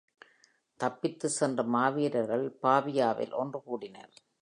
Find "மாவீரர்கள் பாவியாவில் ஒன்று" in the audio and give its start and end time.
1.63-3.61